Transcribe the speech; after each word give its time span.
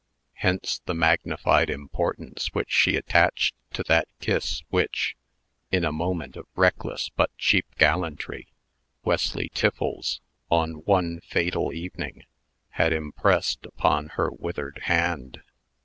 Hence 0.33 0.81
the 0.85 0.95
magnified 0.95 1.69
importance 1.69 2.47
which 2.55 2.71
she 2.71 2.95
attached 2.95 3.53
to 3.73 3.83
that 3.83 4.07
kiss 4.19 4.63
which, 4.69 5.15
in 5.71 5.85
a 5.85 5.91
moment 5.91 6.35
of 6.35 6.47
reckless 6.55 7.09
but 7.09 7.29
cheap 7.37 7.67
gallantry, 7.77 8.47
Wesley 9.03 9.49
Tiffles, 9.53 10.19
on 10.49 10.83
one 10.85 11.19
fatal 11.19 11.71
evening, 11.71 12.23
had 12.69 12.93
impressed 12.93 13.63
upon 13.67 14.07
her 14.17 14.31
withered 14.31 14.79
hand. 14.85 15.43